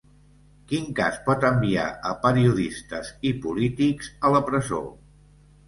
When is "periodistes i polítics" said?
2.25-4.13